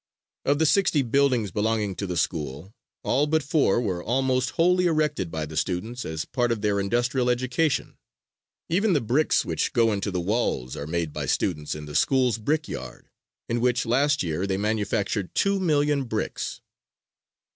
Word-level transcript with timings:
Of 0.45 0.57
the 0.57 0.65
sixty 0.65 1.03
buildings 1.03 1.51
belonging 1.51 1.93
to 1.97 2.07
the 2.07 2.17
school 2.17 2.73
all 3.03 3.27
but 3.27 3.43
four 3.43 3.79
were 3.79 4.03
almost 4.03 4.49
wholly 4.57 4.87
erected 4.87 5.29
by 5.29 5.45
the 5.45 5.55
students 5.55 6.05
as 6.05 6.23
a 6.23 6.27
part 6.29 6.51
of 6.51 6.61
their 6.61 6.79
industrial 6.79 7.29
education. 7.29 7.99
Even 8.67 8.93
the 8.93 8.99
bricks 9.01 9.45
which 9.45 9.73
go 9.73 9.93
into 9.93 10.09
the 10.09 10.19
walls 10.19 10.75
are 10.75 10.87
made 10.87 11.13
by 11.13 11.27
students 11.27 11.75
in 11.75 11.85
the 11.85 11.93
school's 11.93 12.39
brick 12.39 12.67
yard, 12.67 13.11
in 13.47 13.61
which, 13.61 13.85
last 13.85 14.23
year, 14.23 14.47
they 14.47 14.57
manufactured 14.57 15.35
two 15.35 15.59
million 15.59 16.05
bricks. 16.05 16.61